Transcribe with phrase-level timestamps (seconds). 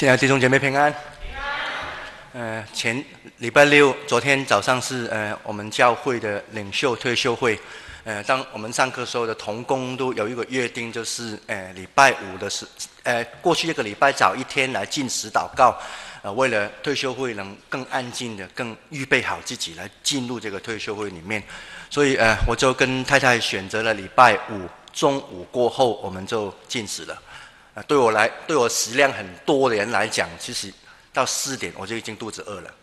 [0.00, 0.94] 亲爱的弟兄姐妹平安。
[2.32, 3.04] 呃，前
[3.36, 7.60] 礼拜六，昨天早上是呃我们教会的领袖退休会。
[8.04, 12.66] 呃，当我们上课时候的同工都有一个约定，就是呃礼拜五的时，
[13.02, 15.78] 呃过去一个礼拜早一天来禁食祷告，
[16.22, 21.42] 呃为了退休会能更安静的、更预备好自己来进入这个退休会里面，
[21.90, 27.22] 所以呃我就跟太太选择了礼拜五中午过后，我们就禁食了。
[27.86, 30.72] 对我来，对我食量很多的人来讲，其实
[31.12, 32.74] 到四点我就已经肚子饿了。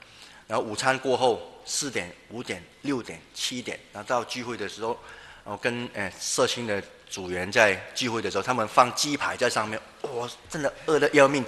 [0.47, 4.97] 然后午餐过后，四点、五点、六点、七点，然后到聚会的时候，
[5.43, 11.43] 我跟诶社青的组员在聚会的时候，他们放鸡排在上面，我真的饿得要命。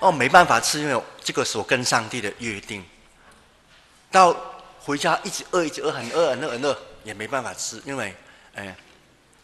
[0.00, 2.84] 哦，没办法吃，因为这个是我跟上帝的约定。
[4.10, 4.34] 到
[4.78, 8.14] 回家一直饿，一直饿，很饿，很饿，很饿，也没办法吃，因为
[8.54, 8.74] 诶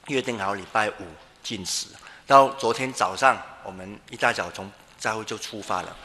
[0.07, 1.05] 约定好礼拜五
[1.43, 1.89] 禁食。
[2.27, 5.97] 到昨天早上，我们一大早从教会就出发了。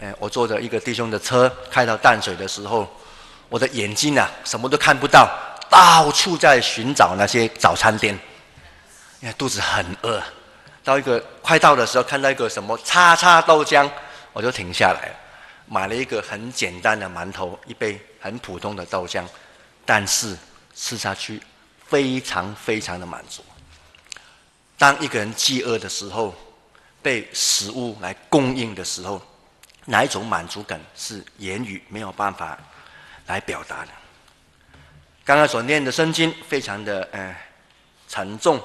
[0.00, 2.88] 呃，我坐着一个弟兄的车开到淡水的时候，
[3.48, 5.28] 我的眼睛啊什么都看不到，
[5.68, 8.16] 到处在寻找那些早餐店，
[9.20, 10.22] 因为肚子很饿。
[10.84, 13.90] 到一个快到的时候，看到一个什么叉叉豆浆，
[14.32, 15.10] 我就停下来，
[15.66, 19.24] 买了一个很简单的馒头，一杯很普通的豆浆，
[19.84, 20.36] 但是
[20.74, 21.42] 吃下去
[21.86, 23.42] 非常非常的满足。
[24.76, 26.34] 当一个人饥饿的时候，
[27.00, 29.22] 被食物来供应的时候，
[29.84, 32.58] 哪一种满足感是言语没有办法
[33.26, 33.88] 来表达的？
[35.24, 37.34] 刚刚所念的圣经非常的呃
[38.08, 38.60] 沉重。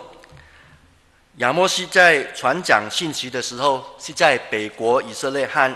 [1.38, 5.73] 亚摩西在传讲信息的时候，是在北国以色列和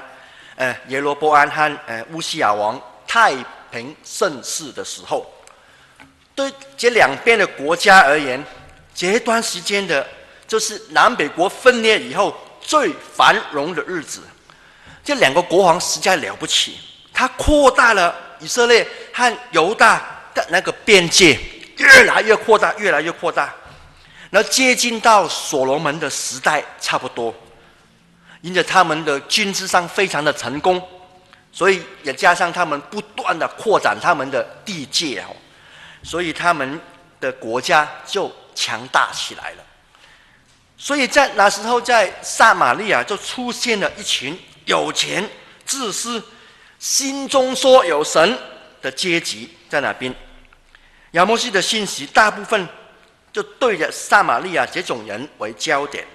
[0.56, 3.34] 呃耶罗波安和呃乌西亚王太
[3.72, 5.32] 平盛世的时候，
[6.34, 8.44] 对这两边的国家而言，
[8.96, 10.06] 这段时间的。
[10.54, 14.22] 就是南北国分裂以后最繁荣的日子，
[15.04, 16.78] 这两个国王实在了不起，
[17.12, 19.98] 他扩大了以色列和犹大
[20.32, 21.40] 的那个边界，
[21.78, 23.52] 越来越扩大，越来越扩大，
[24.30, 27.34] 然后接近到所罗门的时代差不多，
[28.42, 30.80] 因着他们的军事上非常的成功，
[31.52, 35.36] 所以也加上他们不断的扩展他们的地界哦，
[36.04, 36.80] 所以他们
[37.20, 39.64] 的国家就强大起来了。
[40.84, 45.26] 所以在那时候，在撒玛利亚就出现了一群有钱、
[45.66, 46.22] 自私、
[46.78, 48.38] 心中说有神
[48.82, 50.14] 的阶级在那边。
[51.12, 52.68] 亚摩斯的信息大部分
[53.32, 56.06] 就对着撒玛利亚这种人为焦点，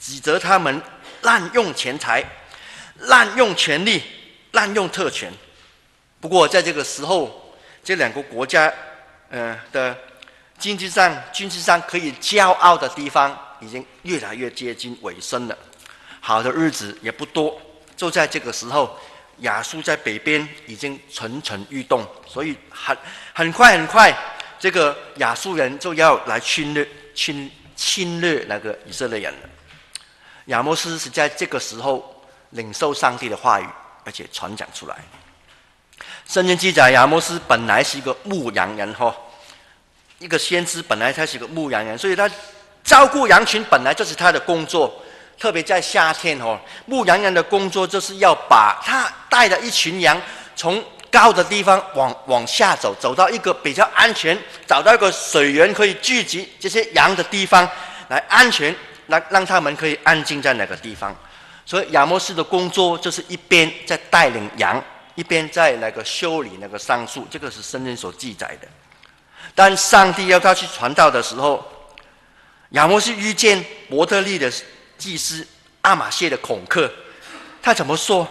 [0.00, 0.82] 指责他们
[1.22, 2.24] 滥用钱财、
[3.02, 4.02] 滥用权力、
[4.50, 5.32] 滥用特权。
[6.18, 7.54] 不过在这个时候，
[7.84, 8.74] 这两个国家，
[9.30, 9.96] 呃的
[10.58, 13.44] 经济上、军事上可以骄傲的地方。
[13.60, 15.58] 已经越来越接近尾声了，
[16.20, 17.60] 好的日子也不多。
[17.96, 18.96] 就在这个时候，
[19.38, 22.96] 亚述在北边已经蠢蠢欲动，所以很
[23.32, 24.16] 很快很快，
[24.58, 29.48] 这个亚述人就要来侵略侵侵略那个以色列人了。
[30.46, 33.66] 亚摩斯是在这个时候领受上帝的话语，
[34.04, 34.96] 而且传讲出来。
[36.26, 39.12] 圣经记载，亚摩斯本来是一个牧羊人，哈，
[40.20, 42.30] 一个先知，本来他是一个牧羊人，所以他。
[42.84, 45.02] 照顾羊群本来就是他的工作，
[45.38, 50.20] 特别在夏天哦，牧羊人的工作就是要把他带的一群羊
[50.56, 54.36] 从高的地方往往下走，走到一个比较安全，
[54.66, 57.68] 找到一个水源可以聚集这些羊的地方，
[58.08, 58.74] 来安全，
[59.06, 61.14] 来让他们可以安静在那个地方。
[61.66, 64.82] 所以亚摩斯的工作就是一边在带领羊，
[65.14, 68.68] 一边在那个修理那个桑树，这个是圣经所记载的。
[69.54, 71.62] 当上帝要他去传道的时候。
[72.70, 74.52] 亚摩斯遇见伯特利的
[74.98, 75.46] 祭司
[75.80, 76.90] 阿玛谢的恐吓，
[77.62, 78.28] 他怎么说？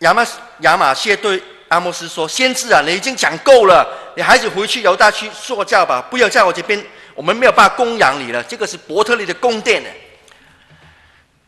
[0.00, 0.26] 亚玛
[0.60, 6.84] 亚玛谢对阿摩斯说：“先知啊，你已经讲够了，你还是回去犹大去受教吧，不要在我这边，
[7.14, 8.42] 我们没有办法供养你了。
[8.42, 9.90] 这个是伯特利的宫殿呢。”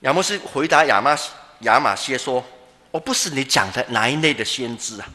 [0.02, 1.16] 亚摩斯回答亚玛
[1.60, 2.44] 亚玛谢说
[2.92, 5.08] ：“我不是你讲的哪一类的先知啊，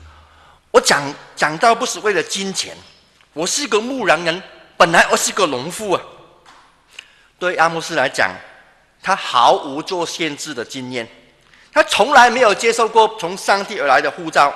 [0.72, 1.02] 我讲
[1.36, 2.76] 讲到不是为了金钱，
[3.34, 4.42] 我是一个牧羊人，
[4.76, 6.02] 本来我是个农夫啊。”
[7.46, 8.32] 对阿摩斯来讲，
[9.04, 11.08] 他毫无做先知的经验，
[11.72, 14.52] 他从来没有接受过从上帝而来的呼召，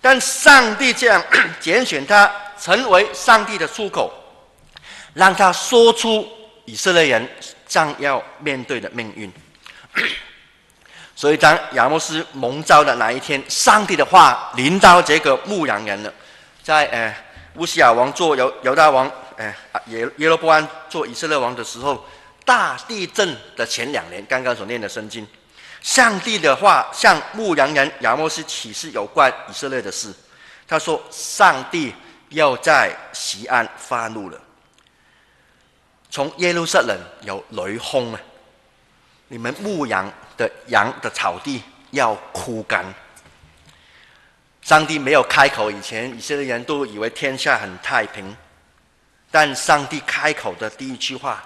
[0.00, 1.20] 但上帝这样
[1.58, 4.12] 拣选他成为上帝的出口，
[5.12, 6.24] 让他说出
[6.66, 7.28] 以色列人
[7.66, 9.32] 将要面对的命运。
[11.16, 16.14] 所以，当亚摩斯蒙召的那一天，上帝的话临到这个牧羊人了，
[16.62, 17.12] 在呃
[17.56, 19.10] 乌西亚王做犹犹大王。
[19.36, 19.52] 哎，
[19.86, 22.04] 耶耶罗波安做以色列王的时候，
[22.44, 25.26] 大地震的前两年，刚刚所念的圣经，
[25.80, 30.12] 上帝的话向牧羊人亚摩斯启示有关以色列的事。
[30.66, 31.94] 他说：“上帝
[32.30, 34.40] 要在西安发怒了，
[36.10, 38.20] 从耶路撒冷有雷轰啊！
[39.28, 42.82] 你们牧羊的羊的草地要枯干。”
[44.62, 48.34] 上帝没有开口以前，以色列人都以为天下很太平。
[49.34, 51.42] 但上帝开口的第一句话，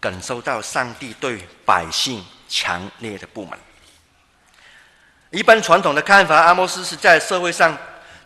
[0.00, 3.56] 感受到上帝对百姓强烈的不满。
[5.30, 7.78] 一般传统的看法，阿摩斯是在社会上，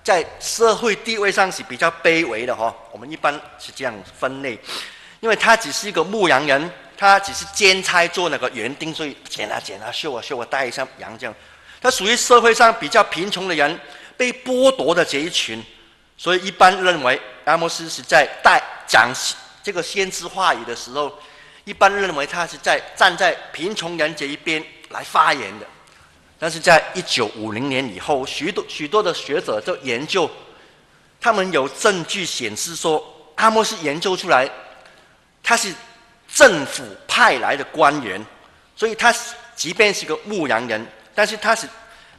[0.03, 2.75] 在社会地位上是比较卑微的哈。
[2.91, 4.59] 我们一般是这样分类，
[5.21, 11.35] 因为他只是一个牧羊人，他只是兼差做那个园丁，所以剪啊剪啊，绣啊绣啊，带一下羊这样。
[11.83, 13.79] 他属于社会上比较贫穷的人。
[14.17, 15.65] 被剥夺的这一群，
[16.21, 19.11] 所以一般认为阿摩斯是在带讲
[19.63, 21.11] 这个先知话语的时候，
[21.65, 25.67] 一般认为他是在站在贫穷人这一边来发言的。
[26.39, 30.31] 但是在一九五零年以后，许多许多的学者就研究，
[31.19, 33.03] 他们有证据显示说，
[33.37, 34.47] 阿摩斯研究出来，
[35.43, 35.73] 他是
[36.31, 38.23] 政府派来的官员，
[38.77, 39.11] 所以他
[39.57, 41.67] 即便是个牧羊人，但是他是。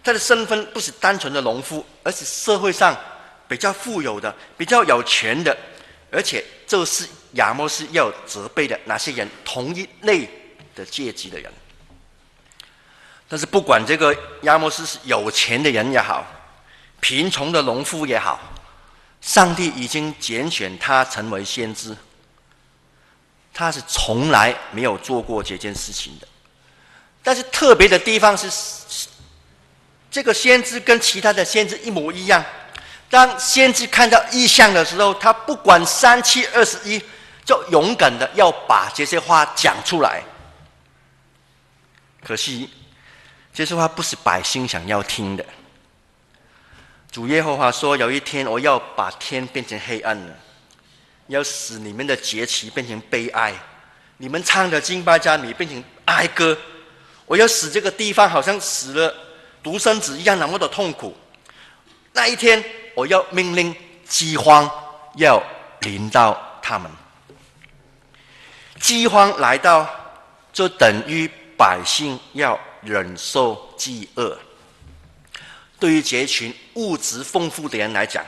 [0.04, 2.98] 他的身份不是单纯的农夫，而是社会上
[3.52, 5.56] 比较富有的、比较有钱的，
[6.10, 10.26] 而且这是亚摩斯要责备的那些人，同一类
[10.74, 11.52] 的阶级的人。
[13.28, 16.26] 但是不管这个亚摩斯是有钱的人也好，
[17.02, 18.40] 贫穷的农夫也好，
[19.20, 21.94] 上帝已经拣选他成为先知，
[23.54, 26.28] 他是从来没有做过这件事情的。
[27.22, 28.50] 但是特别的地方是。
[30.10, 32.44] 这个先知跟其他的先知一模一样。
[33.12, 37.00] 当先知看到异象的时候，他不管三七二十一，
[37.46, 40.24] 就勇敢的要把这些话讲出来。
[42.24, 42.70] 可惜，
[43.54, 45.46] 这些话不是百姓想要听的。
[47.12, 50.34] 主耶和华说：“有一天，我要把天变成黑暗了，
[51.28, 53.54] 要使你们的节期变成悲哀，
[54.18, 56.58] 你们唱的敬拜加米变成哀歌。
[57.26, 59.14] 我要使这个地方好像死了。”
[59.62, 61.16] 独生子一样那么的痛苦，
[62.14, 62.64] 那一天
[62.96, 63.76] 我要命令
[64.08, 64.70] 饥荒
[65.16, 65.42] 要
[65.82, 66.92] 临到他们。
[68.80, 69.88] 饥荒来到，
[70.52, 74.38] 就等于百姓要忍受饥饿。
[75.80, 78.26] 对于这群物质丰富的人来讲，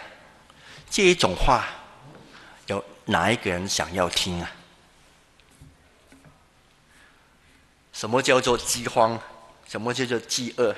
[0.90, 1.66] 这一种话
[2.68, 4.52] 有哪一个人想要听啊？
[7.92, 9.20] 什么叫做饥荒？
[9.68, 10.76] 什么叫做饥饿？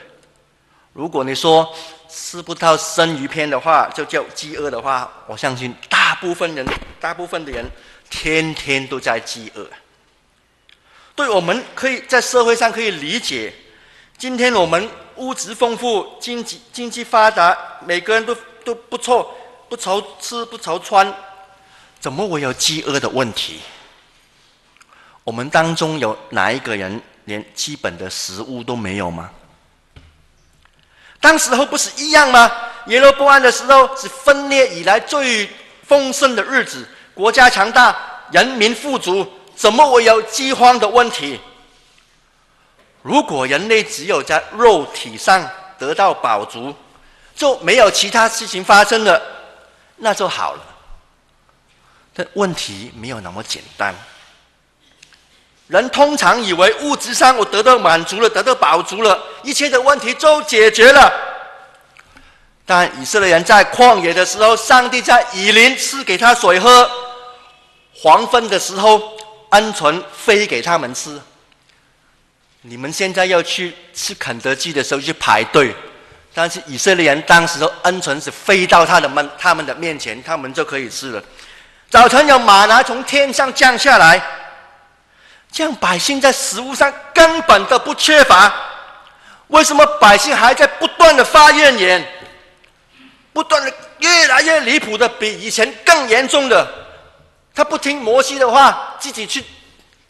[0.93, 1.73] 如果你说
[2.17, 6.65] 吃不到生鱼片的话，就叫饥饿的话，我相信大部分人，
[6.97, 7.69] 大部分的人
[8.09, 9.69] 天天都在饥饿。
[11.13, 13.53] 对，我们可以在社会上可以理解，
[14.17, 18.33] 今天我们物质丰富，经济经济发达，每个人都
[18.63, 19.35] 都不错，
[19.67, 21.13] 不愁吃不愁穿，
[21.99, 23.59] 怎么会有饥饿的问题？
[25.25, 29.29] 我们当中有哪一个人连基本的食物都没有吗？
[31.25, 32.51] 当时候不是一样吗？
[32.85, 35.49] 耶罗波安的时候是分裂以来最
[35.81, 37.97] 丰盛的日子，国家强大，
[38.31, 39.25] 人民富足，
[39.55, 41.41] 怎么会有饥荒的问题？
[43.01, 45.49] 如果人类只有在肉体上
[45.79, 46.71] 得到饱足，
[47.35, 49.19] 就没有其他事情发生了，
[49.95, 50.61] 那就好了。
[52.13, 53.95] 但问题没有那么简单。
[55.67, 61.11] 人通常以为物质上我得到满足了，得到饱足了，一切的问题都解决了。
[62.67, 66.87] 但以色列人在旷野的时候，上帝在雨林赐给他水喝；
[67.95, 68.99] 黄昏的时候，
[69.49, 71.19] 鹌鹑飞给他们吃。
[72.61, 75.75] 你们现在要去吃肯德基的时候去排队，
[76.33, 81.23] 但是以色列人当时的鹌鹑是飞到他的们、他们的面前，他们就可以吃了。
[81.89, 84.21] 早晨有马拿从天上降下来。
[85.55, 88.53] 这样百姓在食物上根本都不缺乏，
[89.47, 92.05] 为什么百姓还在不断的发怨言，
[93.31, 96.67] 不断的越来越离谱的，比以前更严重的，
[97.53, 99.41] 他不听摩西的话，自己去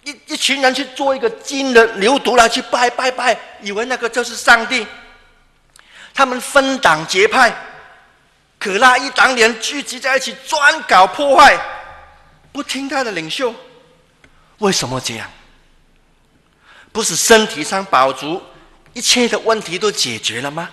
[0.03, 4.87] 一一群人去做一个金的牛犊来去拜拜拜，以为那个就是上帝。
[6.11, 7.53] 他们分党结派，
[8.57, 11.55] 可那一党人聚集在一起专搞破坏，
[12.51, 13.53] 不听他的领袖。
[14.57, 15.29] 为什么这样？
[16.95, 18.41] 不是身体上饱足，
[18.93, 20.69] 一切的问题都解决了吗？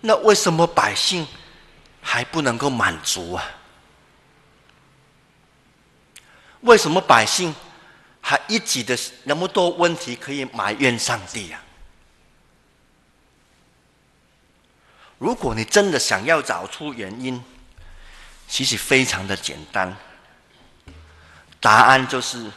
[0.00, 1.24] 那为什么百姓
[2.00, 3.44] 还不能够满足啊？
[6.62, 7.54] 为什么百姓
[8.20, 11.62] 还一直的那么多问题可以埋怨上帝、啊？
[15.18, 17.40] 如果你真的想要找出原因，
[18.48, 19.96] 其实非常的简单，
[21.60, 22.50] 答案就是，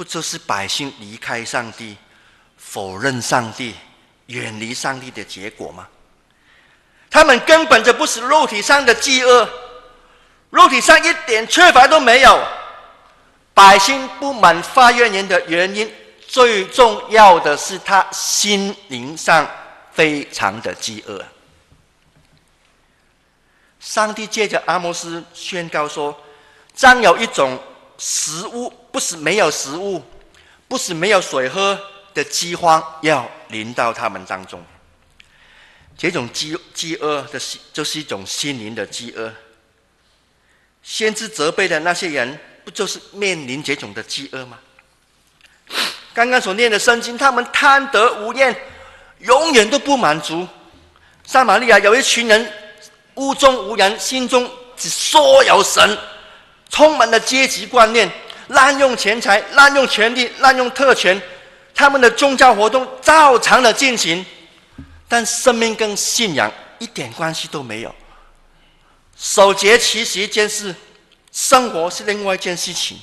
[0.00, 1.94] 不就是百姓离开上帝、
[2.56, 3.74] 否认上帝、
[4.28, 5.86] 远离上帝的结果吗？
[7.10, 9.46] 他们根本就不是肉体上的饥饿，
[10.48, 12.42] 肉体上一点缺乏都没有。
[13.52, 15.92] 百姓不满发怨言的原因，
[16.26, 19.46] 最重要的是他心灵上
[19.92, 21.22] 非常的饥饿。
[23.78, 26.18] 上帝借着阿摩斯宣告说
[26.74, 27.62] ：“将有一种
[28.00, 30.02] 食物，不是没有食物，
[30.66, 31.78] 不是没有水喝
[32.12, 34.60] 的饥荒，要临到他们当中。
[35.96, 37.38] 这种饥饥饿的，
[37.72, 39.32] 就是一种心灵的饥饿。
[40.82, 44.58] 先知责备的那些人。”不就是面临这种的饥饿吗？
[46.12, 48.54] 刚刚所念的圣经，他们贪得无厌，
[49.20, 50.46] 永远都不满足。
[51.24, 52.52] 撒玛利亚有一群人，
[53.14, 55.98] 屋中无人，心中只说有神，
[56.70, 58.10] 充满了阶级观念，
[58.48, 61.20] 滥用钱财，滥用权力，滥用特权。
[61.74, 64.24] 他们的宗教活动照常的进行，
[65.08, 67.94] 但生命跟信仰一点关系都没有。
[69.18, 70.74] 守节其实一件事。
[71.32, 72.98] 生活是另外一件事情。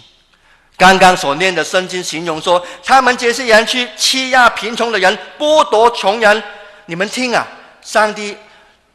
[0.75, 6.43] 刚刚所念的圣经形容说，他们这些人去欺压贫穷的人，剥夺穷人。
[6.88, 7.47] 你们听啊，
[7.81, 8.38] 上帝，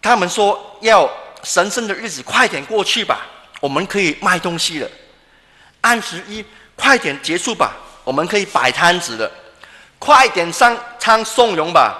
[0.03, 1.11] 他们说要
[1.43, 3.27] 神圣的日子快点过去吧，
[3.63, 4.91] 我们可以卖东西了。
[5.81, 9.31] 安息日快点结束吧，我们可以摆摊子了。
[10.01, 11.97] 快点上仓送荣吧，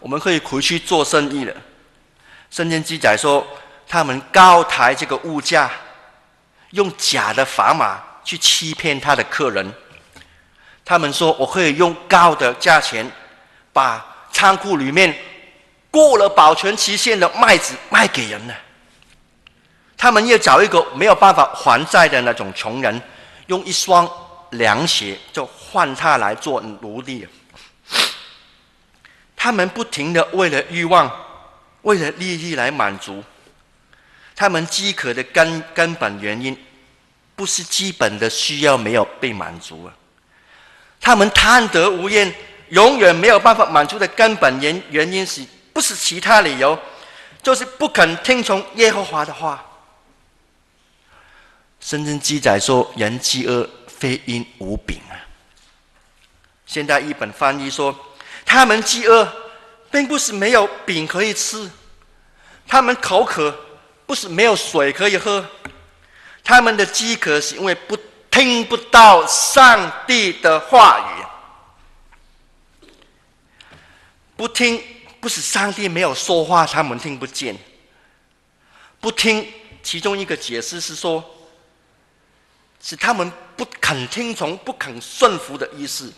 [0.00, 1.54] 我们可以回去做生意了。
[2.50, 3.46] 圣经记载说，
[3.86, 5.70] 他们高抬这个物价。
[6.70, 9.72] 用假的砝码去欺骗他的客人，
[10.84, 13.08] 他们说：“我可以用高的价钱
[13.72, 15.16] 把仓库里面
[15.88, 18.54] 过了保存期限的麦子卖给人呢。”
[19.96, 23.00] 他们又找一个没有办法还债的那种穷人，
[23.46, 24.08] 用一双
[24.50, 27.26] 凉鞋就换他来做奴隶。
[29.36, 31.10] 他们不停的为了欲望、
[31.82, 33.22] 为了利益来满足。
[34.36, 36.56] 他们饥渴的根根本原因，
[37.36, 39.94] 不是基本的需要没有被满足啊。
[41.00, 42.34] 他们贪得无厌，
[42.70, 46.78] 永远没有办法满足的根本原原因是，不是其他理由，
[47.42, 49.64] 就是不肯听从耶和华的话。
[51.84, 55.12] 圣经记载说，人饥饿非因无饼啊。
[56.64, 57.94] 现代译本翻译说，
[58.46, 59.30] 他们饥饿，
[59.90, 61.70] 并不是没有饼可以吃，
[62.66, 63.54] 他们口渴。
[64.06, 65.42] 不是没有水可以喝，
[66.42, 67.96] 他们的饥渴是因为不
[68.30, 71.00] 听不到上帝的话
[72.82, 72.86] 语，
[74.36, 74.82] 不听
[75.20, 77.56] 不是上帝没有说话，他们听不见，
[79.00, 79.50] 不听。
[79.82, 81.33] 其中一个解释是说，
[82.86, 86.12] 是他们不肯听从、不肯顺服的意思。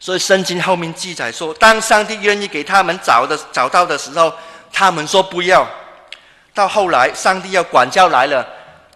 [0.00, 4.34] 所以圣经后面记载说，当上帝愿意给他们找的找到的时候，
[4.72, 5.64] 他们说不要。
[6.52, 8.44] 到后来，上帝要管教来了，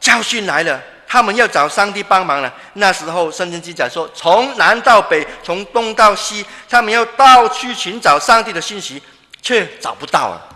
[0.01, 2.53] 教训来了，他们要找上帝帮忙了。
[2.73, 9.01] 那时候，圣经记载说，从南到北，从东到西，他们要到处寻找上帝的信息，
[9.41, 10.49] 却找不到了。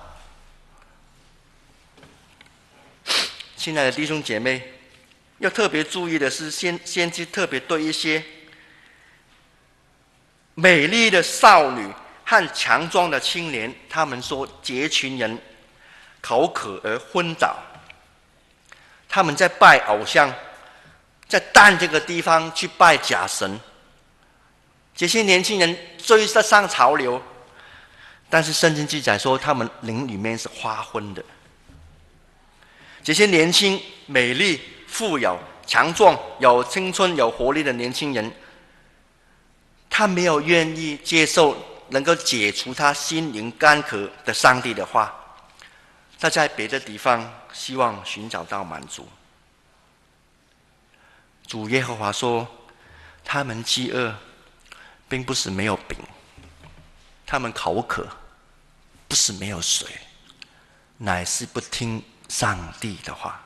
[3.57, 4.61] 亲爱的弟兄姐妹，
[5.43, 8.25] 要特别注意的是，先先知特别对一些
[10.55, 11.87] 美丽的少女
[12.25, 15.39] 和强壮的青年，他们说这群人。
[16.25, 17.57] 口渴而昏倒，
[19.09, 20.33] 他们在拜偶像，
[21.27, 23.59] 在但这个地方去拜假神。
[24.95, 27.21] 这些年轻人追得上潮流，
[28.31, 31.25] 但是圣经记载说，他们灵里面是花昏的。
[33.03, 34.61] 这些年轻、美丽、
[34.93, 38.31] 富有、强壮、有青春、有活力的年轻人，
[39.89, 41.57] 他没有愿意接受
[41.89, 45.11] 能够解除他心灵干渴的上帝的话。
[46.21, 49.09] 他在别的地方希望寻找到满足。
[51.47, 52.47] 主耶和华说
[53.25, 54.15] ：“他们饥饿，
[55.09, 55.97] 并不是没有饼；
[57.25, 58.07] 他们口渴，
[59.09, 59.89] 不是没有水，
[60.99, 63.42] 乃是不听上帝的话。”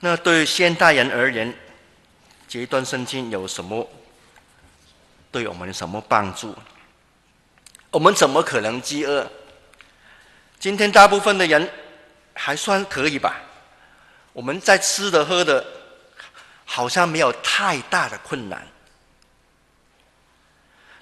[0.00, 1.52] 那对现代人而言，
[2.48, 3.88] 这一段圣经有什么
[5.32, 6.54] 对我们有什么帮助？
[7.90, 9.28] 我们怎么可能饥饿？
[10.60, 11.68] 今天大部分的人
[12.34, 13.40] 还算可以吧？
[14.32, 15.64] 我们在吃的喝的
[16.64, 18.66] 好像没有太大的困难。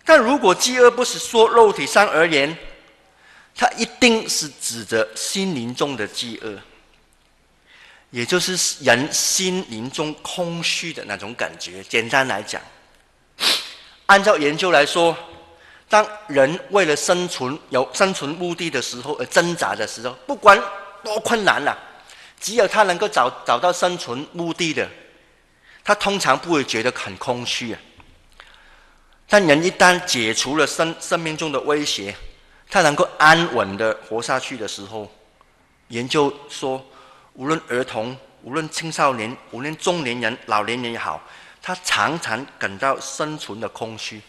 [0.04, 2.56] 但如果饥饿不是说肉体上而言，
[3.54, 6.58] 它一定是指着心灵中的饥饿，
[8.10, 11.82] 也就是人心灵中空虚的那种感觉。
[11.84, 12.60] 简单来讲，
[14.06, 15.16] 按照研究来说，
[15.88, 20.60] 当人为了生存有生存目的的时候而挣扎的时候，不管
[21.02, 21.76] 多困难了，
[22.40, 24.88] 只有他能够找找到生存目的的，
[25.84, 27.80] 他通常不会觉得很空虚啊。
[29.28, 32.14] 但人一旦解除了生生命中的威胁，
[32.70, 35.10] 他能够安稳的活下去的时候，
[35.88, 36.84] 研究说，
[37.36, 41.22] 无论儿童、无论青少年、无论中年人、老年人也好，
[41.62, 44.20] 他常常感到生存的空虚。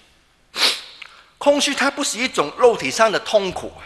[1.37, 3.81] 空虚，它不是一种肉体上的痛苦啊，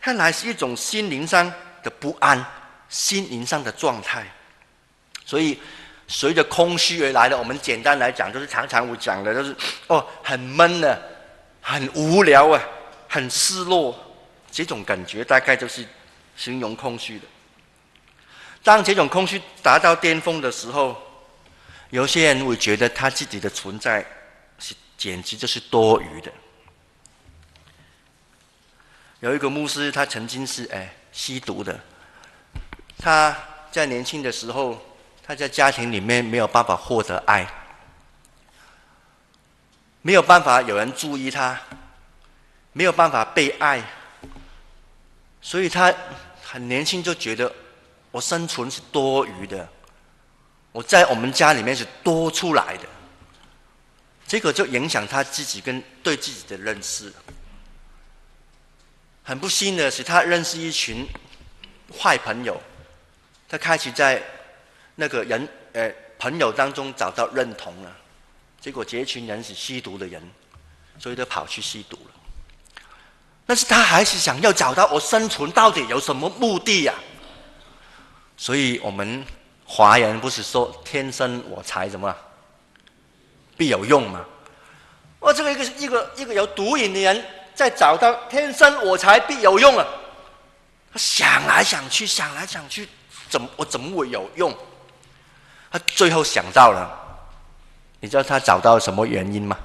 [0.00, 1.50] 它乃是一种心灵上
[1.82, 2.44] 的不安、
[2.88, 4.26] 心灵上的状态。
[5.24, 5.58] 所以。
[6.06, 10.98] 随着空虚而来的，我们简单来讲，就是常常我讲的，就是哦，很闷啊，
[11.62, 12.60] 很无聊啊，
[13.08, 13.98] 很失落，
[14.50, 15.82] 这种感觉大概就是
[16.36, 17.24] 形容空虚的。
[18.64, 21.00] 当这种空虚达到巅峰的时候，
[21.90, 24.04] 有些人会觉得他自己的存在
[24.58, 26.32] 是简直就是多余的。
[29.20, 31.78] 有一个牧师，他曾经是哎吸毒的，
[32.98, 33.36] 他
[33.70, 34.84] 在年轻的时候。
[35.26, 37.50] 他在家庭里面没有办法获得爱，
[40.02, 41.58] 没有办法有人注意他，
[42.74, 43.82] 没有办法被爱，
[45.40, 45.90] 所以他
[46.42, 47.50] 很年轻就觉得
[48.14, 49.68] 我生存是多余的，
[50.70, 52.86] 我在我们家里面是多出来的，
[54.24, 57.12] 这个就影响他自己跟对自己的认识。
[59.24, 61.04] 很不幸的是，他认识一群
[61.98, 62.62] 坏朋友，
[63.48, 64.22] 他开始在。
[64.96, 67.96] 那个人，呃，朋友当中找到认同了，
[68.60, 70.22] 结果这一群人是吸毒的人，
[71.00, 72.14] 所以都跑去吸毒了。
[73.44, 76.94] 但是他还是想要找到我生存到底有什么目的呀？
[78.36, 79.24] 所以我们
[79.64, 82.14] 华人不是说天生我材什么
[83.56, 84.24] 必有用吗？
[85.20, 89.86] 哦，这个一个一个一个有毒瘾的人在找到天生我材必有用了，
[90.92, 92.88] 他想来想去，想来想去，
[93.28, 94.54] 怎么我怎么会有用？
[95.70, 96.90] 他最后想到了，
[98.00, 99.56] 你知道他找到什么原因吗？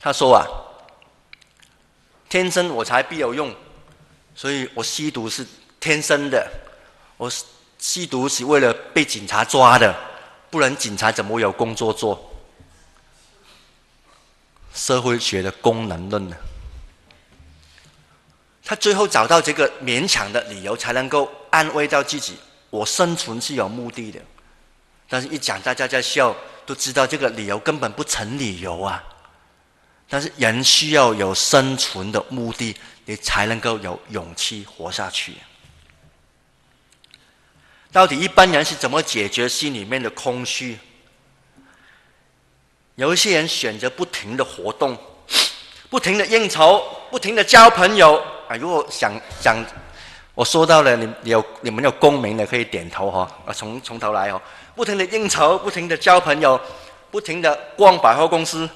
[0.00, 0.46] 他说啊，
[2.28, 3.54] 天生我材必有用，
[4.34, 5.46] 所以我吸毒是
[5.78, 6.48] 天生的，
[7.18, 7.30] 我
[7.78, 9.94] 吸毒是为了被警察抓的，
[10.50, 12.24] 不然警察怎么有工作做？
[14.72, 16.36] 社会学的功能论呢？
[18.64, 22.36] 他最后找到这个勉强的理由，才能够安慰到自己。
[22.70, 24.20] 我生存是有目的的，
[25.08, 29.02] 但是一讲大家在笑，都知道这个理由根本不成理由啊。
[30.08, 32.76] 但是人需要有生存的目的，
[33.06, 35.34] 你才能够有勇气活下去。
[37.92, 40.78] 到底一般人是怎么解决心里面的空虚？
[42.96, 44.96] 有一些人选择不停的活动，
[45.88, 48.16] 不停的应酬，不停的交朋友。
[48.48, 49.64] 啊，如果想想。
[50.34, 53.28] 我说到了，你有你们有共鸣的可以点头哈。
[53.44, 54.40] 啊，从从头来哦，
[54.76, 56.60] 不停的应酬，不停的交朋友，
[57.10, 58.70] 不停的逛百货公司，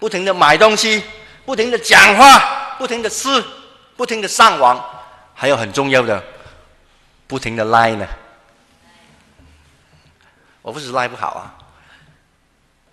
[0.00, 1.04] 不停的买东西，
[1.44, 3.44] 不停的讲话，不停的吃，
[3.96, 4.84] 不停的上网，
[5.34, 6.20] 还有很重要的，
[7.28, 8.04] 不停的 lie 呢。
[10.64, 11.52] 我不是赖不好啊，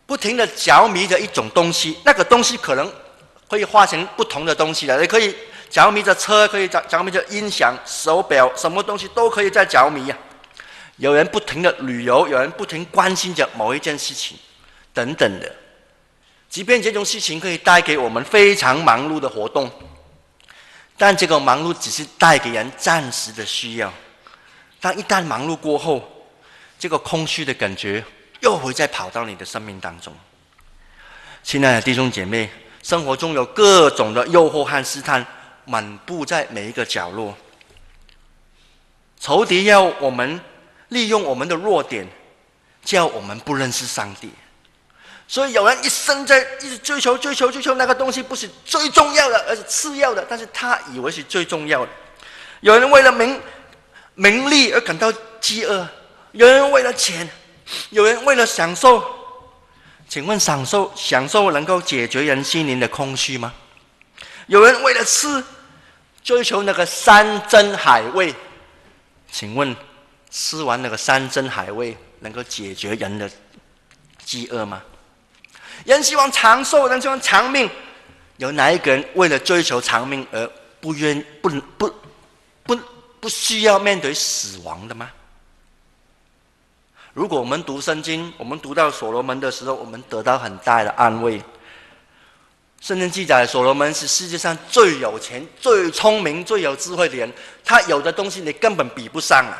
[0.05, 2.91] 不停的着迷着一种东西，那个东西可能
[3.49, 5.33] 可以化成不同的东西的，也可以。
[5.69, 10.19] 着迷着车，可以着着迷着音响、手表，什么东西都可以在着迷呀、啊。
[10.97, 14.37] 有人不停的旅游，有人不停关心着某一件事情，
[14.93, 15.49] 等等的。
[16.49, 19.71] 即便这种事情可以带给我们非常忙碌的活动，
[20.97, 23.93] 但这个忙碌只是带给人暂时的需要。
[24.81, 26.20] 当一旦忙碌过后，
[26.81, 28.03] 这个空虚的感觉
[28.39, 30.11] 又会再跑到你的生命当中。
[31.43, 32.49] 亲爱的弟兄姐妹，
[32.81, 35.23] 生活中有各种的诱惑和试探。
[35.63, 37.37] 满布在每一个角落，
[39.19, 40.41] 仇敌要我们
[40.87, 42.05] 利用我们的弱点，
[42.83, 44.31] 叫我们不认识上帝。
[45.27, 50.25] 所以有人一生在一直追求、追求、追求那个东西，不是最重要的，而是次要的。
[50.27, 51.91] 但是他以为是最重要的。
[52.61, 53.39] 有人为了名
[54.15, 55.87] 名利而感到饥饿，
[56.31, 57.29] 有人为了钱，
[57.89, 59.03] 有人为了享受。
[60.07, 63.53] 请问享受享受能够解决人心灵的空虚吗？
[64.47, 65.41] 有人为了吃，
[66.21, 68.35] 追求那个山珍海味，
[69.31, 69.73] 请问
[70.29, 73.29] 吃完那个山珍海味能够解决人的
[74.25, 74.81] 饥饿吗？
[75.85, 77.69] 人希望长寿，人希望长命，
[78.35, 80.45] 有哪一个人为了追求长命而
[80.81, 81.93] 不愿不不
[82.63, 82.75] 不
[83.21, 85.09] 不需要面对死亡的吗？
[87.13, 91.41] 如果我们读圣经，我们读到所罗门的时候，我们得到很大的安慰。
[92.79, 97.31] 圣经记载，所罗门是世界上最有钱、最聪明、最有智慧的人，
[97.63, 99.53] 他有的东西你根本比不上啊！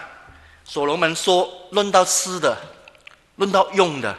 [0.63, 2.57] 所罗门说：“论到吃的，
[3.35, 4.15] 论到用的，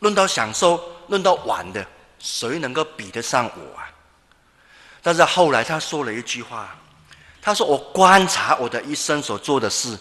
[0.00, 1.86] 论到享受，论到玩的，
[2.18, 3.88] 谁能够比得上我啊？”
[5.00, 6.76] 但是后来他说了一句话，
[7.40, 9.96] 他说：“我观察我的一生所做的事，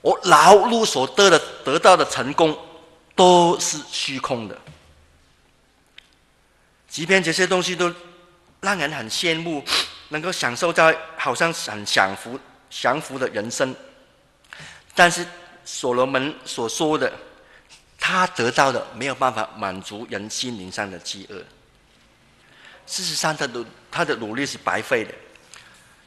[0.00, 2.56] 我劳碌所得的得到的成功，
[3.14, 4.58] 都是虚空的。”
[6.88, 7.92] 即便这些东西都
[8.60, 9.64] 让人很羡慕，
[10.10, 12.38] 能够享受在好像很享福、
[12.70, 13.74] 享福的人生，
[14.94, 15.26] 但是
[15.64, 17.12] 所罗门所说的，
[17.98, 21.42] 他得到的没有办法满足人心灵上的饥饿。
[22.86, 25.12] 事实上，他的他的努力是白费的。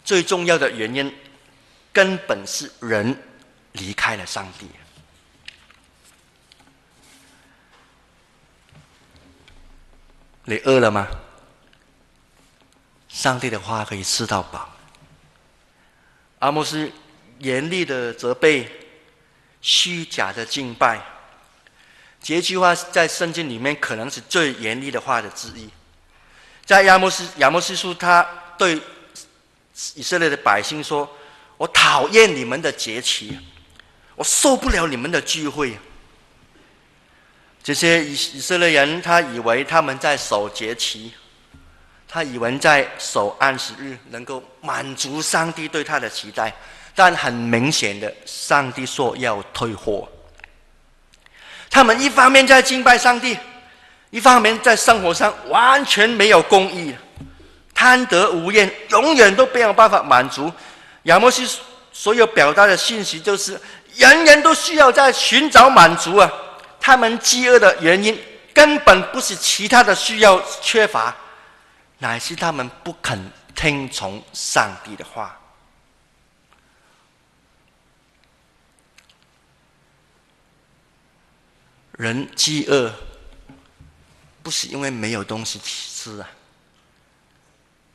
[0.05, 1.13] 最重要的原因，
[1.91, 3.13] 根本是人
[3.73, 4.67] 离开了上帝。
[10.49, 11.05] 你饿了吗？
[13.09, 14.69] 上帝的话可以吃到饱。
[16.39, 16.89] 阿摩斯
[17.39, 18.71] 严厉的责备
[19.59, 21.01] 虚假的敬拜，
[22.21, 25.69] 这句话在圣经里面可能是最严厉的话的之一。
[26.65, 28.25] 在亚摩斯亚摩斯书，他
[28.57, 28.81] 对
[29.95, 31.09] 以色列的百姓说
[31.57, 33.37] ：“我讨厌你们的节期，
[34.15, 35.77] 我受不了你们的聚会。”
[37.67, 41.11] 这些以以色列人，他以为他们在守节期，
[42.07, 46.49] 他以为在守安息日能够满足上帝对他的期待，
[46.95, 50.07] 但很明显的，上帝说要退货。
[51.69, 53.37] 他们一方面在敬拜上帝，
[54.11, 56.95] 一方面在生活上完全没有公义，
[57.75, 60.49] 贪得无厌，永远都没有办法满足。
[61.03, 61.45] 亚摩西
[61.91, 63.59] 所有表达的信息就是，
[63.97, 66.31] 人人都需要在寻找满足啊。
[66.87, 68.17] 他们饥饿的原因
[68.53, 71.13] 根本不是其他的需要缺乏，
[71.97, 75.37] 乃是他们不肯听从上帝的话。
[81.97, 82.89] 人饥饿
[84.41, 86.29] 不是因为没有东西吃啊，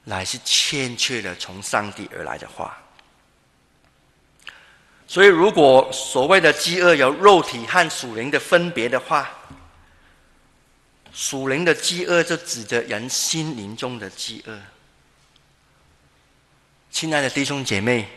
[0.04, 2.81] 乃是欠缺了从上帝而来的话。
[5.12, 9.28] 所以，如果所谓的饥饿有肉体和属灵的分别的话，
[11.12, 14.58] 属灵的饥饿就指着人心灵中的饥饿。
[16.90, 18.08] 亲爱的弟兄姐妹，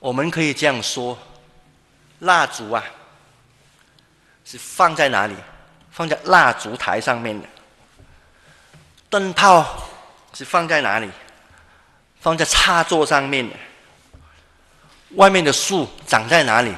[0.00, 1.18] 我们可以这样说：
[2.18, 2.84] 蜡烛啊，
[4.44, 5.34] 是放在哪里？
[5.90, 7.48] 放在蜡烛台上面的。
[9.08, 9.88] 灯泡
[10.34, 11.10] 是放在哪里？
[12.20, 13.56] 放在插座上面的。
[15.14, 16.72] 外面的树长在哪里？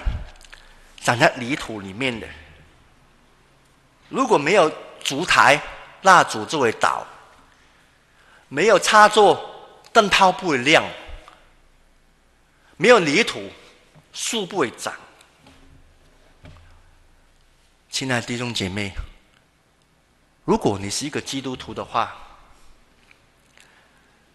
[1.00, 2.26] 长在泥土里面的。
[4.08, 5.60] 如果没有烛台，
[6.02, 7.04] 蜡烛就会倒；
[8.48, 9.38] 没有插座，
[9.92, 10.82] 灯泡不会亮；
[12.78, 13.50] 没有泥土，
[14.14, 14.94] 树不会长。
[17.90, 18.92] 亲爱的弟兄姐妹，
[20.46, 22.16] 如果你是一个基督徒的话，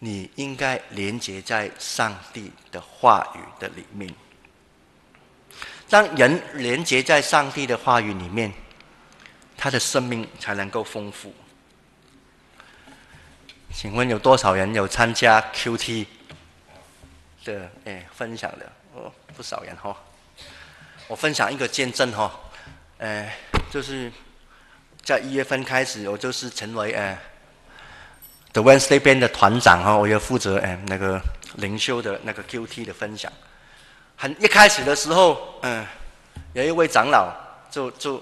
[0.01, 4.13] 你应该连接在上帝的话语的里面。
[5.89, 8.53] 当人连接在上帝的话语里面，
[9.57, 11.33] 他的生命才能够丰富。
[13.73, 16.05] 请问有多少人有参加 QT
[17.43, 18.71] 的诶分享的？
[18.93, 19.97] 哦，不少人哈、哦。
[21.07, 22.31] 我分享一个见证哈、哦，
[22.99, 23.29] 呃，
[23.69, 24.11] 就是
[25.03, 27.19] 在一月份开始，我就是成为呃。
[28.59, 31.21] The Wednesday 边的团长哈，我要负责哎那个
[31.55, 33.31] 灵修的那个 QT 的分享。
[34.17, 35.85] 很一开始的时候，嗯，
[36.51, 37.33] 有一位长老
[37.71, 38.21] 就就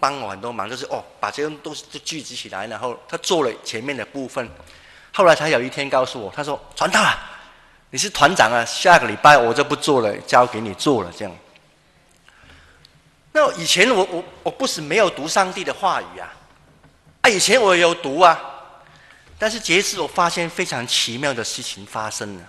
[0.00, 4.48] 帮我很多忙，就是哦把这些东西都聚集起来，然后他做了前面的部分。
[5.12, 7.38] 后来他有一天告诉我，他说：“传道啊，
[7.90, 11.36] 你是团长啊，下个礼拜我就不做了，交给你做了。”这样。
[13.32, 16.32] 那以前我我我不是没有读上帝的话语啊，
[17.20, 18.54] 啊以前我有读啊。
[19.38, 22.44] 但是这一次，我发现非常奇妙的事情发生了。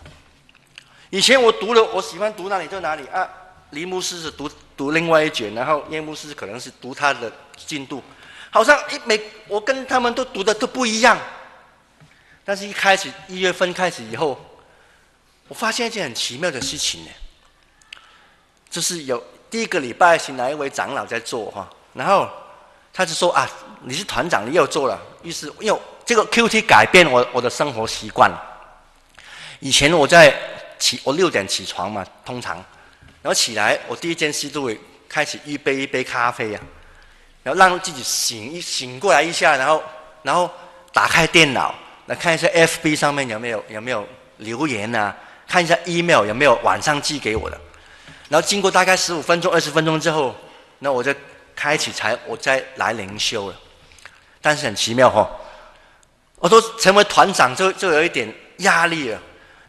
[1.10, 3.28] 以前我读了，我喜欢读哪里就哪里啊。
[3.72, 8.02] 黎牧师是读读另外一卷，然后叶牧师可能是读他的进度，
[8.50, 11.18] 好像一每我跟他们都读的都不一样。
[12.46, 14.40] 但是一开始一月份开始以后，
[15.50, 17.12] 我发现一件很奇妙的事情呢。
[18.70, 22.30] 就是有第一个礼拜是哪一位长老在做哈，然后
[22.94, 23.50] 他就说啊，
[23.82, 28.32] 你是团长，你又做了，于是因为这个 QT 改变我我的生活习惯。
[29.60, 30.34] 以前我在
[30.80, 32.56] 起我六点起床嘛，通常，
[33.22, 39.84] 然后起来我第一件事就会开始预备一杯咖啡呀、啊，然后让自己醒一醒过来一下，然后
[40.24, 40.50] 然后
[40.94, 45.14] 打开电脑来看一下 FB 上面有没有有没有留言啊，
[45.46, 47.60] 看一下 email 有没有晚上寄给我的。
[48.30, 50.34] 然后经过大概十五分钟、二十分钟之后，
[50.80, 51.14] 那我就
[51.54, 53.56] 开启才我再来灵修了。
[54.40, 55.28] 但是很奇妙哈、哦，
[56.40, 59.20] 我都成为团长就就有一点压力了。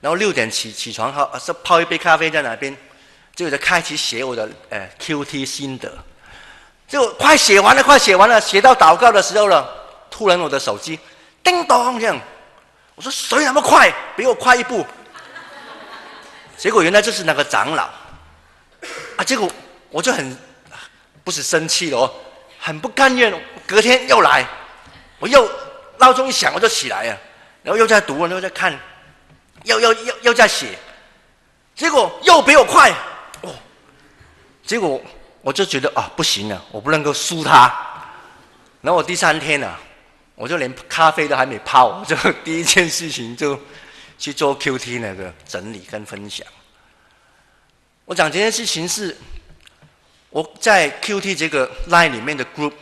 [0.01, 2.77] 然后六点起起床后，是泡一杯咖啡在那边，
[3.35, 5.93] 就在开始写我的呃 QT 心得。
[6.87, 9.69] 就快写完了，快写完了，写到祷告的时候了，
[10.11, 10.99] 突然我的手机
[11.43, 12.19] 叮咚这样，
[12.95, 14.87] 我说谁那么快，比我快一步。
[16.57, 17.89] 结果原来就是那个长老。
[19.17, 19.25] 啊！
[19.27, 19.51] 结果
[19.91, 20.39] 我就很
[21.25, 22.15] 不是生气了哦，
[22.61, 23.35] 很不甘愿。
[23.67, 24.47] 隔天又来，
[25.19, 25.51] 我又
[25.99, 27.19] 闹钟一响我就起来了，
[27.63, 28.79] 然后又在读，又在看，
[29.65, 30.79] 又又又又在写，
[31.75, 32.91] 结果又比我快
[33.43, 33.55] 哦。
[34.65, 35.01] 结果
[35.41, 37.73] 我就觉得啊，不行了，我不能够输他。
[38.81, 39.75] 然后我第三天呢，
[40.35, 43.59] 我就连咖啡都还没泡，我就第一件事情就
[44.19, 46.47] 去做 QT 那个整理跟分享。
[48.05, 49.17] 我讲这件事情是，
[50.31, 52.73] 我在 QT 这个 line 里面的 group，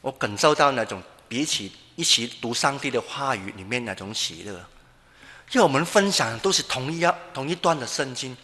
[0.00, 4.52] 我感受到那种比起一起读上帝的话语里面那种喜乐，
[5.50, 8.36] 因为我们分享都是同一样同一段的圣经，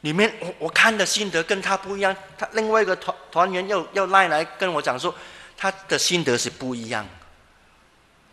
[0.00, 5.14] 里面我我看的心得跟他不一样，他另外一个团团员又又赖来跟我讲说，
[5.56, 7.06] 他的心得是不一样，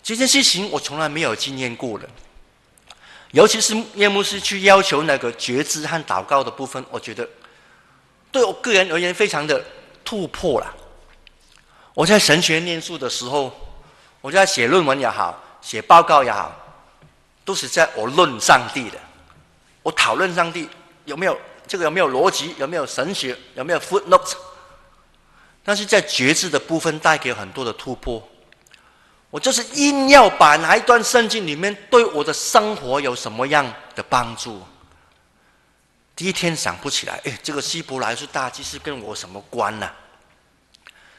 [0.02, 2.10] 这件事情我从来没有经验过的。
[3.32, 7.28] 尤其是叶牧师去要求那个觉知和祷告的部分，我觉得
[8.32, 9.62] 对我个人而言非常的
[10.06, 10.74] 突破了。
[11.94, 13.52] 我在神学念书的时候，
[14.26, 16.52] 我在写论文也好，写报告也好，
[17.44, 18.98] 都是在我论上帝的，
[19.84, 20.68] 我讨论上帝
[21.04, 24.34] 有没有这个有没有逻辑，有没有神学，有没有 footnote。
[25.64, 28.28] 但是在觉知的部分带给很多的突破。
[29.30, 34.60] 我就是硬要把哪一段圣经里面对我的生活有什么样的帮助？
[36.16, 39.88] 第一天想不起来，哎，这个希伯来书大祭司跟我什么关呢？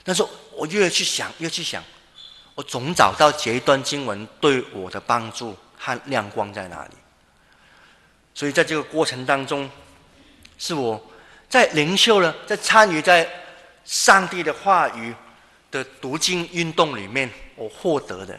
[0.03, 1.81] 但是我越去想，越去想，
[2.57, 6.91] 我总找到这一段经文对我的帮助和亮光在哪里。
[8.35, 9.71] 所以在这个过程当中，
[10.59, 11.01] 是我
[11.49, 13.29] 在灵修呢，在参与在
[13.85, 15.15] 上帝的话语
[15.71, 18.39] 的读经运动里面，我获得的，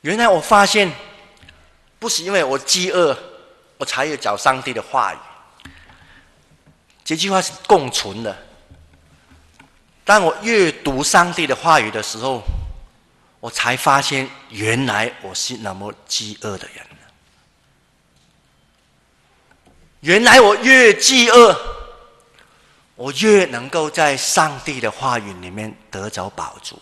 [0.00, 0.92] 原来我发现，
[1.98, 3.16] 不是因为我饥饿，
[3.78, 5.18] 我才有找上帝的话语。
[7.04, 8.45] 这句话是共存的。
[10.06, 12.40] 当我阅读上帝的话语的时候，
[13.40, 16.86] 我才发现，原来我是那么饥饿的人。
[20.02, 21.58] 原来我越饥饿，
[22.94, 26.80] 我越能够在上帝的话语里面得着饱足。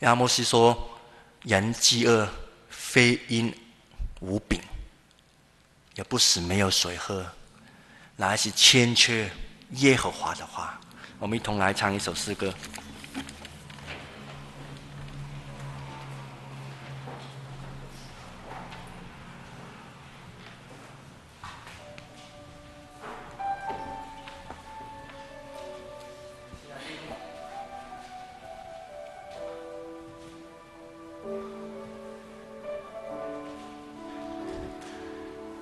[0.00, 0.98] 亚摩斯说
[1.44, 2.28] ：“人饥饿，
[2.68, 3.56] 非因
[4.20, 4.60] 无饼，
[5.94, 7.24] 也不是没有水喝，
[8.16, 9.30] 乃是欠缺
[9.70, 10.78] 耶和华的话。”
[11.18, 12.54] 我们一同来唱一首诗歌。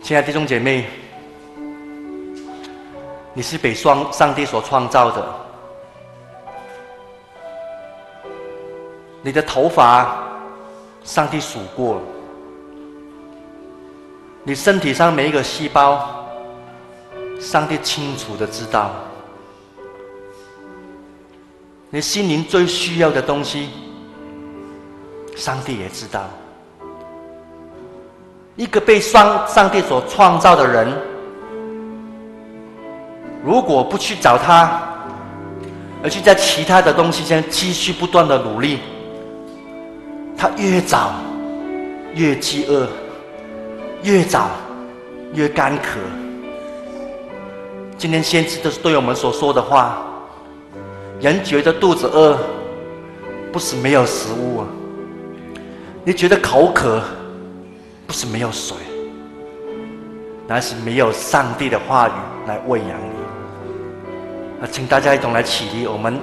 [0.03, 0.87] 亲爱的弟兄姐妹，
[3.37, 5.23] 你是被双上帝所创造的，
[9.21, 10.17] 你的头发，
[11.05, 12.01] 上帝数过，
[14.43, 16.27] 你身体上每一个细胞，
[17.39, 18.91] 上帝清楚的知道，
[21.91, 23.69] 你心灵最需要的东西，
[25.37, 26.25] 上帝也知道。
[28.55, 30.91] 一个被双上帝所创造的人，
[33.47, 34.83] 如果不去找他，
[36.03, 38.81] 而去在其他的东西上继续不断的努力，
[40.37, 41.13] 他越找
[42.13, 42.89] 越饥饿，
[44.03, 44.49] 越找
[45.33, 46.01] 越干渴。
[47.97, 50.03] 今天先知都是对我们所说的话，
[51.21, 52.37] 人觉得肚子饿，
[53.53, 54.67] 不是没有食物啊，
[56.05, 57.01] 你觉得口渴。
[58.09, 58.77] 不是没有水，
[60.47, 62.13] 那是没有上帝的话语
[62.47, 63.16] 来喂养你。
[64.61, 66.19] 啊，请大家一同来起立，我们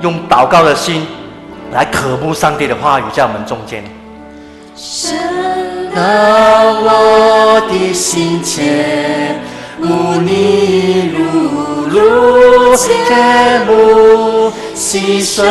[0.00, 1.06] 用祷告的心
[1.72, 3.84] 来渴慕上帝的话语，在我们中间。
[4.74, 5.14] 神
[5.94, 6.00] 啊，
[6.82, 9.34] 我的心切
[9.78, 12.88] 慕你如露切
[13.66, 15.44] 慕溪水，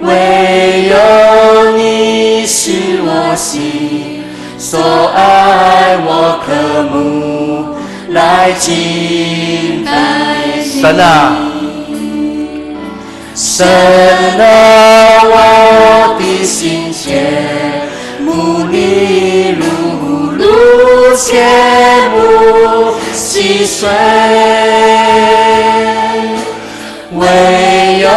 [0.00, 4.24] 唯有你是我心
[4.58, 4.80] 所
[5.14, 7.47] 爱，我渴慕
[8.08, 9.90] 来敬拜。
[10.62, 11.36] 神啊，
[13.34, 14.42] 神啊，
[15.24, 17.22] 我的心切
[18.20, 19.64] 慕你如
[20.36, 20.42] 露
[21.16, 21.44] 切
[22.12, 22.16] 慕
[23.12, 23.88] 溪水，
[27.12, 27.26] 唯
[28.00, 28.08] 有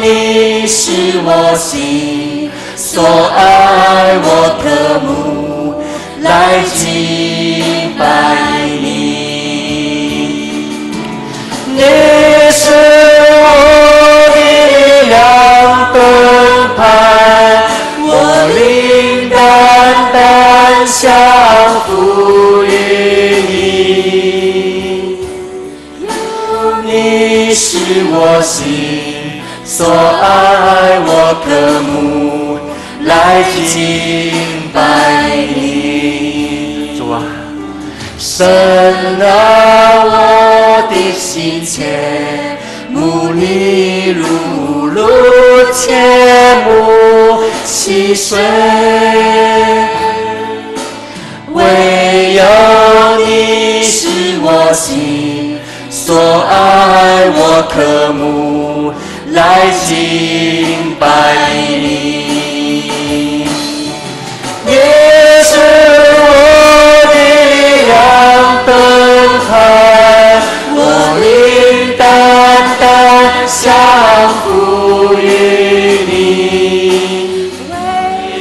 [0.00, 0.82] 你是
[1.24, 3.02] 我心所
[3.34, 3.67] 爱，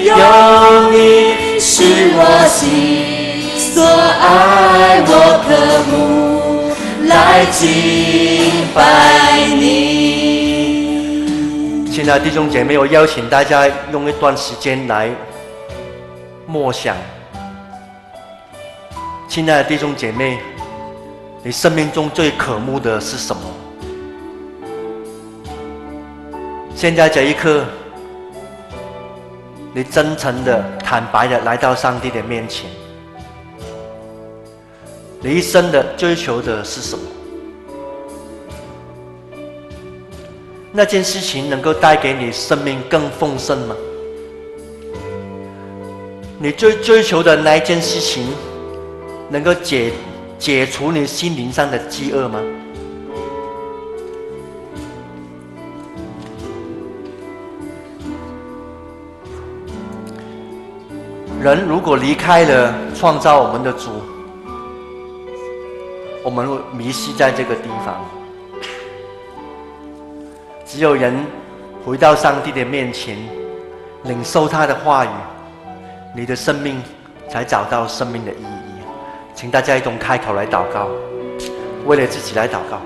[0.07, 0.15] 有
[0.89, 2.63] 你是我心
[3.59, 5.11] 所爱，我
[5.43, 5.49] 渴
[5.91, 6.71] 慕
[7.09, 8.79] 来敬拜
[9.53, 9.65] 你。
[11.91, 15.09] 亲爱的弟兄姐妹，我邀请大家用一段时间来
[16.45, 16.95] 默想。
[19.27, 20.39] 亲爱的弟兄姐妹，
[21.43, 23.41] 你生命中最渴慕的是什么？
[26.73, 27.65] 现在这一刻，
[29.77, 32.67] 你真诚的、坦白的来到上帝的面前，
[35.21, 37.03] 你一生的追求的是什么？
[40.71, 43.75] 那件事情能够带给你生命更丰盛吗？
[46.39, 48.25] 你最追求的那一件事情，
[49.29, 49.91] 能够解
[50.39, 52.41] 解除你心灵上的饥饿吗？
[61.47, 63.89] 人如果离开了创造我们的主，
[66.21, 68.03] 我们会迷失在这个地方。
[70.65, 71.15] 只有人
[71.85, 73.17] 回到上帝的面前，
[74.03, 75.09] 领受他的话语，
[76.13, 76.83] 你的生命
[77.29, 78.81] 才找到生命的意义。
[79.33, 80.89] 请大家一同开口来祷告，
[81.85, 82.81] 为了自己来祷告。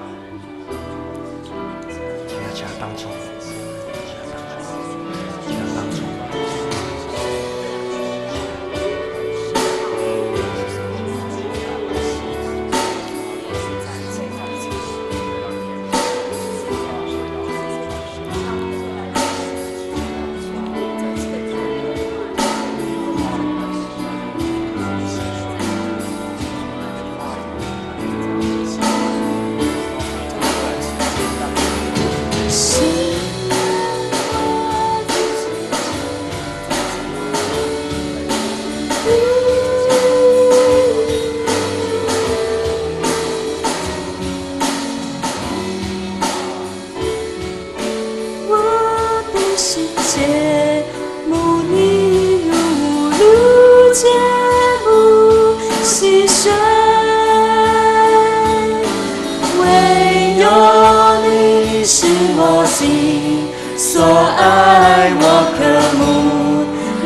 [62.72, 65.24] 心所爱，我
[65.58, 65.60] 渴
[65.98, 66.00] 慕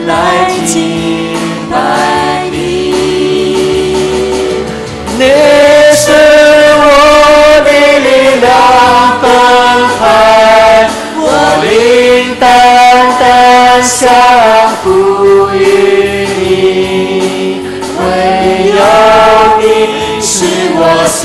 [0.05, 0.09] 来
[0.67, 1.33] 敬
[1.71, 1.73] 拜
[2.51, 2.53] 你。
[5.17, 5.21] 你
[5.95, 6.03] 是
[6.77, 6.87] 我
[7.65, 7.69] 的
[8.05, 8.07] 力
[8.41, 8.45] 量
[9.21, 9.23] 分
[9.97, 10.01] 派，
[11.17, 11.23] 我
[11.63, 11.65] 灵
[12.39, 12.43] 单
[13.19, 13.23] 单
[13.83, 14.03] 相
[14.83, 14.85] 呼
[15.49, 15.57] 于
[16.37, 16.43] 你，
[17.97, 18.01] 唯
[18.69, 18.79] 有
[19.59, 19.63] 你
[20.21, 20.35] 是
[20.75, 21.17] 我心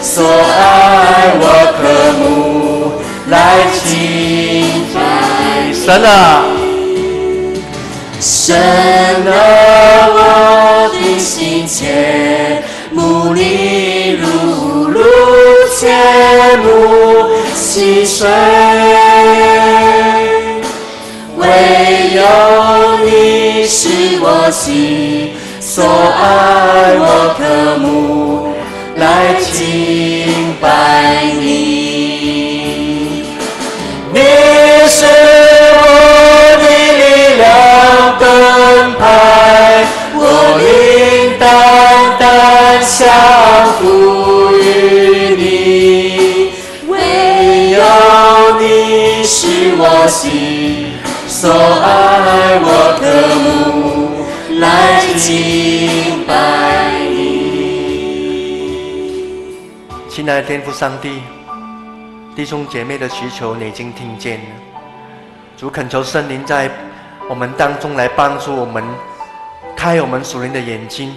[0.00, 1.42] 所爱，我
[1.78, 2.13] 渴。
[3.34, 3.38] 来
[3.84, 3.90] 敬
[4.94, 4.96] 拜
[5.72, 6.44] 神啊，
[8.20, 8.54] 神
[9.26, 9.32] 啊，
[10.14, 12.62] 我的心切
[12.92, 15.00] 慕你如露
[15.76, 15.90] 切
[16.58, 16.64] 慕
[17.56, 18.28] 溪水，
[21.36, 21.42] 唯
[22.14, 22.22] 有
[23.04, 23.88] 你是
[24.20, 27.42] 我心所爱，我渴
[27.80, 28.54] 慕
[28.94, 31.63] 来敬拜你。
[60.24, 61.20] 亲爱的天父上帝。
[62.34, 64.46] 弟兄姐妹的需求，你已经听见了。
[65.54, 66.70] 主恳求圣灵在
[67.28, 68.82] 我们当中来帮助我们，
[69.76, 71.14] 开我们属灵的眼睛，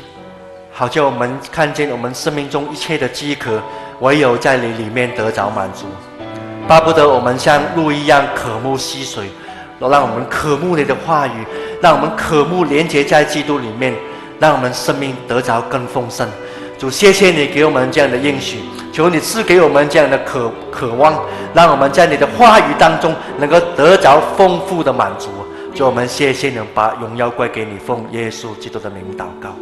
[0.74, 3.64] 好叫我们看见我们生命中一切的饥渴，
[4.02, 5.86] 唯有在你里面得着满足。
[6.68, 9.30] 巴不得我们像鹿一样渴慕溪水，
[9.80, 11.46] 让我们渴慕你的话语，
[11.82, 13.96] 让我们渴慕连接在基督里面，
[14.38, 16.30] 让我们生命得着更丰盛。
[16.78, 18.60] 主，谢谢你给我们这样的应许。
[18.94, 21.24] 求你赐给我们这样的渴渴望，
[21.54, 25.30] 让我们在你的话语当中能够得着丰富的满足。
[25.76, 29.56] 求我们谢谢你，把荣耀归给你，奉耶稣基督的名祷告。